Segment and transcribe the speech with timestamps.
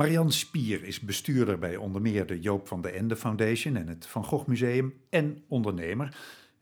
[0.00, 4.06] Marianne Spier is bestuurder bij onder meer de Joop van de Ende Foundation en het
[4.06, 6.16] Van Gogh Museum en ondernemer.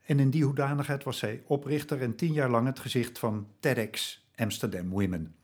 [0.07, 4.27] En in die hoedanigheid was zij oprichter en tien jaar lang het gezicht van TEDx
[4.35, 5.35] Amsterdam Women.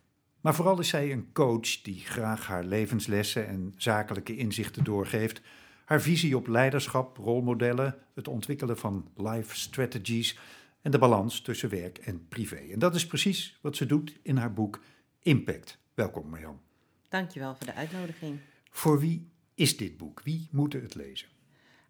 [0.41, 5.41] Maar vooral is zij een coach die graag haar levenslessen en zakelijke inzichten doorgeeft,
[5.84, 10.39] haar visie op leiderschap, rolmodellen, het ontwikkelen van life strategies
[10.85, 12.57] en de balans tussen werk en privé.
[12.57, 14.81] En dat is precies wat ze doet in haar boek
[15.22, 15.79] Impact.
[15.95, 16.61] Welkom Marjan.
[17.09, 18.39] Dankjewel voor de uitnodiging.
[18.71, 20.21] Voor wie is dit boek?
[20.23, 21.29] Wie moet het lezen?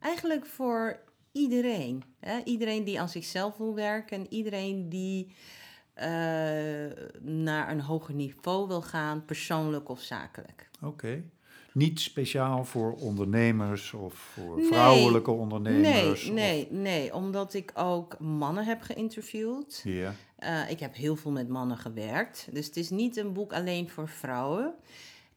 [0.01, 1.01] Eigenlijk voor
[1.33, 2.05] iedereen.
[2.21, 2.41] Hè?
[2.45, 6.05] Iedereen die aan zichzelf wil werken en iedereen die uh,
[7.21, 10.71] naar een hoger niveau wil gaan, persoonlijk of zakelijk.
[10.81, 11.25] Oké.
[11.75, 16.25] Niet speciaal voor ondernemers of voor vrouwelijke ondernemers?
[16.27, 19.81] Nee, nee, nee, omdat ik ook mannen heb geïnterviewd.
[19.85, 20.15] Ja.
[20.39, 22.49] Uh, ik heb heel veel met mannen gewerkt.
[22.53, 24.75] Dus het is niet een boek alleen voor vrouwen.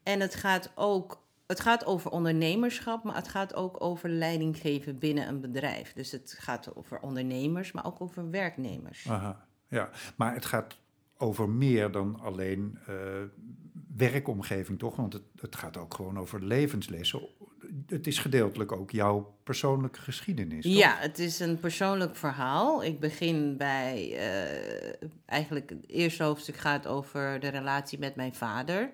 [0.02, 4.98] En het gaat ook het gaat over ondernemerschap, maar het gaat ook over leiding geven
[4.98, 5.92] binnen een bedrijf.
[5.92, 9.08] Dus het gaat over ondernemers, maar ook over werknemers.
[9.08, 10.78] Aha, ja, maar het gaat
[11.16, 12.94] over meer dan alleen uh,
[13.98, 14.96] werkomgeving, toch?
[14.96, 17.28] Want het, het gaat ook gewoon over levenslessen.
[17.86, 20.64] Het is gedeeltelijk ook jouw persoonlijke geschiedenis.
[20.64, 22.84] Ja, het is een persoonlijk verhaal.
[22.84, 24.10] Ik begin bij.
[24.10, 28.90] Uh, eigenlijk het eerste hoofdstuk gaat over de relatie met mijn vader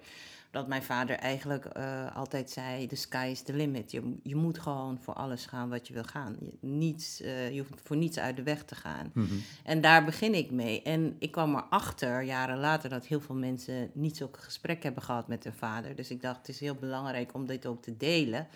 [0.55, 3.91] dat mijn vader eigenlijk uh, altijd zei: The sky is the limit.
[3.91, 6.37] Je, je moet gewoon voor alles gaan wat je wil gaan.
[6.41, 9.11] Je, niets, uh, je hoeft voor niets uit de weg te gaan.
[9.15, 9.43] Mm -hmm.
[9.65, 10.83] En daar begin ik mee.
[10.83, 15.29] En ik kwam erachter, jaren later, dat heel veel mensen niet zulke gesprek hebben gehad
[15.29, 15.97] met hun vader.
[15.97, 18.49] Dus ik dacht: het is heel belangrijk om dit ook te delen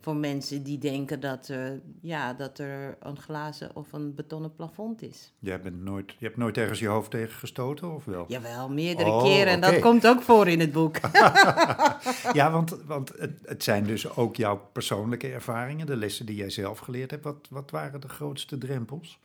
[0.00, 5.02] voor mensen die denken dat, er, ja, dat er een glazen of een betonnen plafond
[5.02, 5.32] is.
[5.38, 8.24] Jij bent nooit, je hebt nooit ergens je hoofd tegen gestoten, of wel?
[8.28, 9.52] Jawel, meerdere oh, keren.
[9.52, 9.70] En okay.
[9.70, 10.96] dat komt ook voor in het boek.
[12.32, 16.50] ja, want, want het, het, zijn dus ook jouw persoonlijke ervaringen, de lessen die jij
[16.50, 17.24] zelf geleerd hebt.
[17.24, 19.18] Wat, wat waren de grootste drempels?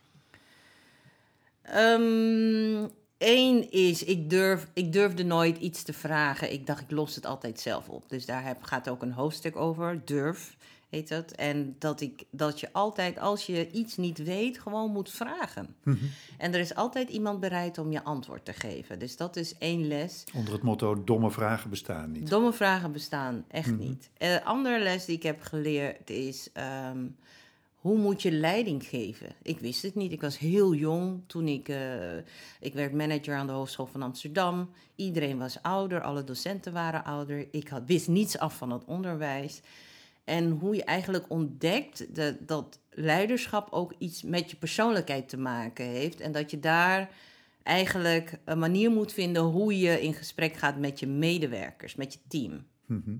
[1.76, 6.52] Um, Eén is, ik, durf, ik durfde nooit iets te vragen.
[6.52, 8.08] Ik dacht, ik los het altijd zelf op.
[8.08, 10.56] Dus daar heb, gaat ook een hoofdstuk over, durf
[10.94, 11.34] heet het.
[11.34, 15.74] En dat, ik, dat je altijd, als je iets niet weet, gewoon moet vragen.
[15.82, 16.10] Mm -hmm.
[16.38, 18.98] En er is altijd iemand bereid om je antwoord te geven.
[18.98, 20.24] Dus dat is één les.
[20.34, 22.30] Onder het motto, domme vragen bestaan niet.
[22.30, 23.78] Domme vragen bestaan echt Mhm.
[23.78, 24.10] niet.
[24.18, 26.48] Een andere les die ik heb geleerd is...
[26.52, 27.06] ehm,
[27.74, 29.28] hoe moet je leiding geven?
[29.42, 30.12] Ik wist het niet.
[30.12, 31.68] Ik was heel jong toen ik...
[31.68, 32.16] eh,
[32.60, 34.70] ik werd manager aan de Hogeschool van Amsterdam.
[34.94, 37.46] Iedereen was ouder, alle docenten waren ouder.
[37.50, 39.60] Ik had, wist niets af van het onderwijs.
[40.24, 45.84] En hoe je eigenlijk ontdekt dat, dat leiderschap ook iets met je persoonlijkheid te maken
[45.84, 46.20] heeft.
[46.20, 47.10] En dat je daar
[47.62, 52.18] eigenlijk een manier moet vinden hoe je in gesprek gaat met je medewerkers, met je
[52.28, 52.66] team.
[52.86, 53.16] Mhm.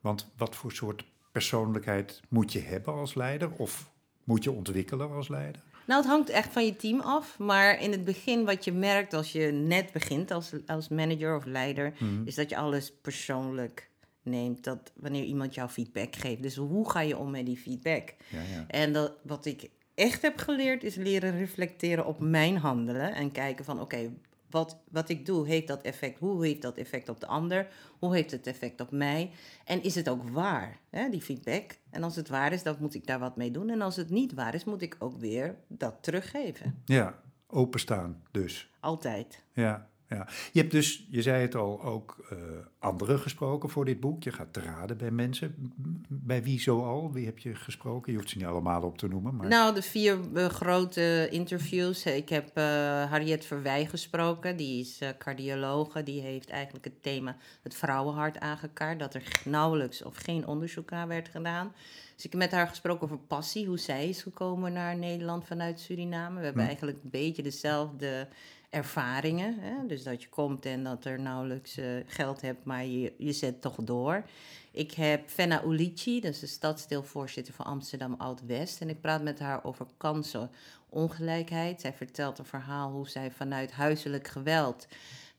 [0.00, 3.50] Want wat voor soort persoonlijkheid moet je hebben als leider?
[3.52, 3.90] Of
[4.24, 5.62] moet je ontwikkelen als leider?
[5.86, 7.38] Nou, het hangt echt van je team af.
[7.38, 11.44] Maar in het begin, wat je merkt als je net begint als, als manager of
[11.44, 12.22] leider, Mhm.
[12.26, 13.90] is dat je alles persoonlijk
[14.28, 14.64] neemt.
[14.64, 16.42] Dat wanneer iemand jou feedback geeft.
[16.42, 18.14] Dus hoe ga je om met die feedback?
[18.28, 18.64] Ja, ja.
[18.68, 23.14] En dat, wat ik echt heb geleerd is leren reflecteren op mijn handelen.
[23.14, 24.10] En kijken van oké,
[24.50, 26.18] wat, wat ik doe, heeft dat effect?
[26.18, 27.68] Hoe heeft dat effect op de ander?
[27.98, 29.30] Hoe heeft het effect op mij?
[29.64, 31.78] En is het ook waar, hè, die feedback?
[31.90, 33.70] En als het waar is, dan moet ik daar wat mee doen.
[33.70, 36.82] En als het niet waar is, moet ik ook weer dat teruggeven.
[36.84, 38.70] ja, openstaan dus.
[38.80, 39.42] Altijd.
[39.52, 40.28] Ja, ja.
[40.52, 42.38] Je hebt dus, je zei het al, ook eh,
[42.78, 44.22] anderen gesproken voor dit boek.
[44.22, 45.72] Je gaat te raden bij mensen.
[46.08, 47.12] Bij wie zoal?
[47.12, 48.12] Wie heb je gesproken?
[48.12, 49.36] Je hoeft ze niet allemaal op te noemen.
[49.36, 49.48] Maar...
[49.48, 52.04] Nou, de vier eh, grote interviews.
[52.06, 52.64] Ik heb eh
[53.10, 54.56] Harriet Verwij gesproken.
[54.56, 56.02] Die is eh, cardiologe.
[56.02, 58.98] Die heeft eigenlijk het thema het vrouwenhart aangekaart.
[58.98, 61.72] Dat er nauwelijks of geen onderzoek naar werd gedaan.
[62.14, 63.66] Dus ik heb met haar gesproken over passie.
[63.66, 66.38] Hoe zij is gekomen naar Nederland vanuit Suriname.
[66.38, 66.68] We hebben Hm.
[66.68, 68.28] eigenlijk een beetje dezelfde
[68.70, 69.58] ervaringen.
[69.60, 69.86] Hè?
[69.86, 73.60] Dus dat je komt en dat er nauwelijks eh, geld hebt, maar je, je zet
[73.60, 74.24] toch door.
[74.70, 78.80] Ik heb Fenna Ulici, dat is de stadsdeelvoorzitter van Amsterdam Oud-West.
[78.80, 81.80] En ik praat met haar over kansenongelijkheid.
[81.80, 84.86] Zij vertelt een verhaal hoe zij vanuit huiselijk geweld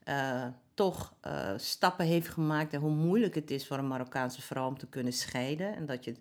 [0.04, 2.74] eh, toch eh, stappen heeft gemaakt.
[2.74, 5.76] En hoe moeilijk het is voor een Marokkaanse vrouw om te kunnen scheiden.
[5.76, 6.16] En dat je,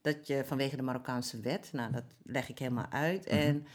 [0.00, 3.24] dat je vanwege de Marokkaanse wet, nou dat leg ik helemaal uit.
[3.26, 3.36] Mhm.
[3.36, 3.66] En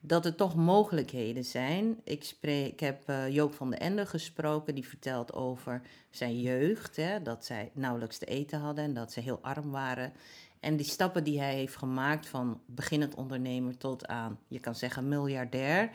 [0.00, 2.00] dat er toch mogelijkheden zijn.
[2.04, 6.96] Ik, spreek, ik heb eh, Joop van den Ende gesproken, die vertelt over zijn jeugd.
[6.96, 10.12] Hè, dat zij nauwelijks te eten hadden en dat ze heel arm waren.
[10.60, 15.08] En die stappen die hij heeft gemaakt van beginnend ondernemer tot aan, je kan zeggen,
[15.08, 15.90] miljardair.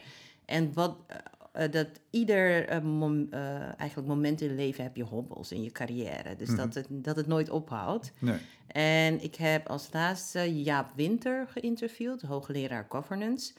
[0.45, 1.17] En wat, eh,
[1.63, 3.31] eh, dat ieder mom-
[3.77, 6.35] eigenlijk moment in je leven heb je hobbels in je carrière.
[6.35, 8.11] Dus dat, het, dat het nooit ophoudt.
[8.19, 8.37] Nee.
[8.67, 13.53] En ik heb als laatste Jaap Winter geïnterviewd, hoogleraar governance.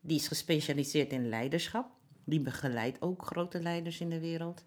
[0.00, 1.90] Die is gespecialiseerd in leiderschap.
[2.24, 4.64] Die begeleidt ook grote leiders in de wereld.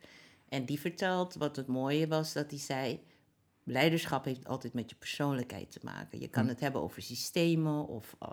[0.49, 2.99] En die vertelt wat het mooie was, dat hij zei...
[3.65, 6.19] Leiderschap heeft altijd met je persoonlijkheid te maken.
[6.19, 8.29] Je kan het hebben over systemen of uh,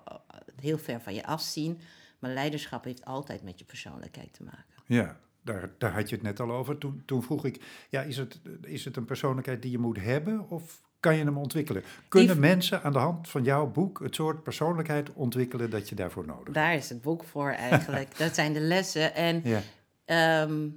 [0.60, 1.80] heel ver van je afzien.
[2.18, 4.74] Maar leiderschap heeft altijd met je persoonlijkheid te maken.
[4.86, 6.78] Ja, daar, daar had je het net al over.
[6.78, 10.48] Toen, toen vroeg ik, ja, is, het, is het een persoonlijkheid die je moet hebben
[10.48, 11.82] of kan je hem ontwikkelen?
[12.08, 15.94] Kunnen Die- mensen aan de hand van jouw boek het soort persoonlijkheid ontwikkelen dat je
[15.94, 16.54] daarvoor nodig hebt?
[16.54, 18.16] Daar is het boek voor eigenlijk.
[18.18, 19.14] dat zijn de lessen.
[19.14, 19.60] En Ja,
[20.04, 20.68] Ehm,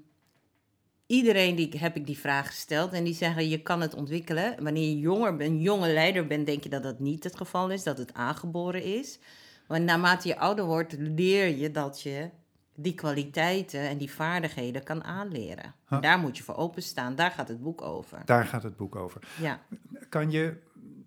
[1.05, 4.63] iedereen die heb ik die vraag gesteld en die zeggen je kan het ontwikkelen.
[4.63, 7.83] Wanneer je jonger bent, jonge leider bent, denk je dat dat niet het geval is,
[7.83, 9.19] dat het aangeboren is.
[9.67, 12.29] Maar naarmate je ouder wordt, leer je dat je
[12.75, 15.73] die kwaliteiten en die vaardigheden kan aanleren.
[15.89, 16.01] Huh.
[16.01, 17.15] Daar moet je voor openstaan.
[17.15, 18.21] Daar gaat het boek over.
[18.25, 19.21] daar gaat het boek over.
[19.39, 19.59] Ja.
[20.13, 20.53] Kan je,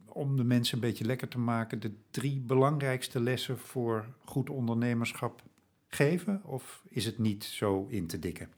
[0.05, 5.43] om de mensen een beetje lekker te maken, de drie belangrijkste lessen voor goed ondernemerschap
[5.89, 6.41] geven?
[6.45, 8.49] Of is het niet zo in te dikken?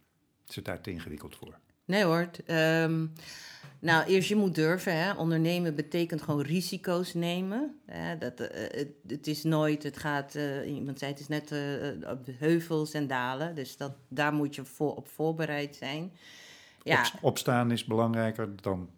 [0.48, 1.58] Is het daar te ingewikkeld voor?
[1.84, 2.30] Nee hoor.
[2.46, 3.06] ehm,
[3.78, 5.02] nou, eerst je moet durven.
[5.02, 5.12] Hè.
[5.12, 7.80] Ondernemen betekent gewoon risico's nemen.
[7.86, 8.18] Hè.
[8.18, 12.10] Dat, eh, het, het is nooit, het gaat, eh, iemand zei het is net eh,
[12.10, 13.54] op heuvels en dalen.
[13.54, 16.12] Dus dat, daar moet je voor, op voorbereid zijn.
[16.82, 18.88] Ja, Op- opstaan is belangrijker dan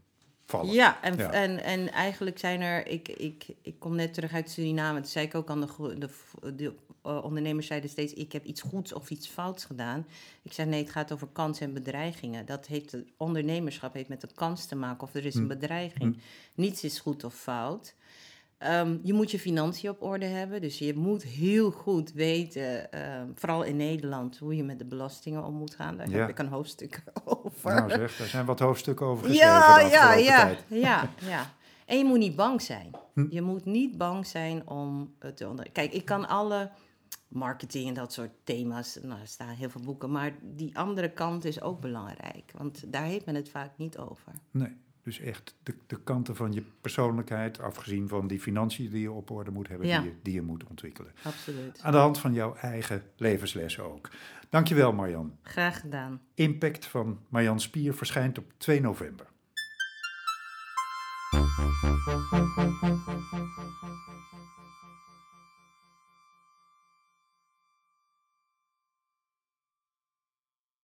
[0.50, 0.74] vallen.
[0.74, 1.32] ja, en, Ja.
[1.32, 5.26] En, en eigenlijk zijn er, ik, ik, ik kom net terug uit Suriname, dat zei
[5.26, 6.08] ik ook aan de, de,
[6.54, 10.06] de eh, ondernemers zeiden steeds, ik heb iets goeds of iets fouts gedaan.
[10.42, 12.46] Ik zei nee, het gaat over kansen en bedreigingen.
[12.46, 16.18] Dat heeft, ondernemerschap heeft met de kans te maken of er is een bedreiging.
[16.54, 17.94] Niets is goed of fout.
[18.60, 23.26] Ehm, je moet je financiën op orde hebben, dus je moet heel goed weten, ehm,
[23.34, 25.96] vooral in Nederland, hoe je met de belastingen om moet gaan.
[25.96, 26.18] Daar Ja.
[26.18, 27.74] heb ik een hoofdstuk over.
[27.74, 30.64] Nou zeg, daar zijn wat hoofdstukken over geschreven Ja, de ja, ja, tijd.
[30.68, 31.50] ja, ja.
[31.86, 32.90] En je moet niet bang zijn.
[33.14, 33.26] Hm.
[33.30, 35.70] Je moet niet bang zijn om het te onder...
[35.70, 36.70] Kijk, ik kan alle
[37.28, 41.44] marketing en dat soort thema's, nou, er staan heel veel boeken, maar die andere kant
[41.44, 44.32] is ook belangrijk, want daar heeft men het vaak niet over.
[44.50, 44.76] Nee,
[45.10, 49.30] dus echt de, de kanten van je persoonlijkheid, afgezien van die financiën die je op
[49.30, 50.00] orde moet hebben, Ja.
[50.00, 51.12] die, je, die je moet ontwikkelen.
[51.22, 51.80] Absoluut.
[51.82, 54.08] Aan de hand van jouw eigen levenslessen ook.
[54.48, 55.36] Dankjewel Marjan.
[55.42, 56.20] Graag gedaan.
[56.34, 59.26] Impact van Marjan Spier verschijnt op 2 november.